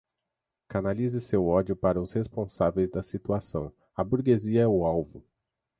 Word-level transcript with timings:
Canalize 0.67 1.21
seu 1.21 1.45
ódio 1.45 1.75
para 1.75 2.01
os 2.01 2.11
responsáveis 2.13 2.89
da 2.89 3.03
situação, 3.03 3.71
a 3.95 4.03
burguesia 4.03 4.61
é 4.61 4.67
o 4.67 4.83
alvo 4.83 5.23